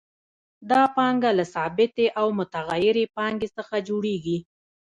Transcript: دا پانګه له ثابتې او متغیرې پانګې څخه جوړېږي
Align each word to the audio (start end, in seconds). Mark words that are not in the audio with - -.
دا 0.69 0.81
پانګه 0.95 1.31
له 1.37 1.45
ثابتې 1.53 2.05
او 2.19 2.27
متغیرې 2.39 3.05
پانګې 3.15 3.49
څخه 3.57 3.75
جوړېږي 3.87 4.37